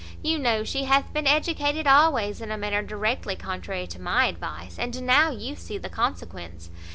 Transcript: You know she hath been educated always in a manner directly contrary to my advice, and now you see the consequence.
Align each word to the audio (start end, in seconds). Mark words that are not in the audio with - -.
You 0.23 0.39
know 0.39 0.63
she 0.63 0.85
hath 0.85 1.13
been 1.13 1.27
educated 1.27 1.85
always 1.85 2.41
in 2.41 2.49
a 2.49 2.57
manner 2.57 2.81
directly 2.81 3.35
contrary 3.35 3.85
to 3.85 4.01
my 4.01 4.25
advice, 4.25 4.79
and 4.79 4.99
now 5.03 5.29
you 5.29 5.55
see 5.55 5.77
the 5.77 5.89
consequence. 5.89 6.71